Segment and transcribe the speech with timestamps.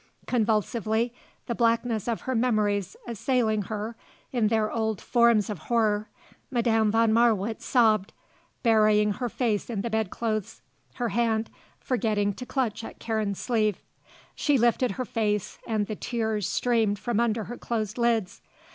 [0.25, 1.13] Convulsively,
[1.45, 3.95] the blackness of her memories assailing her
[4.31, 6.09] in their old forms of horror,
[6.49, 8.11] Madame von Marwitz sobbed,
[8.63, 10.63] burying her face in the bed clothes,
[10.95, 13.79] her hand forgetting to clutch at Karen's sleeve.
[14.33, 18.41] She lifted her face and the tears streamed from under her closed lids.